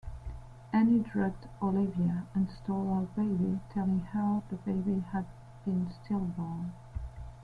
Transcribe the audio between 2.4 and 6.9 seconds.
stole her baby, telling her the baby had been stillborn.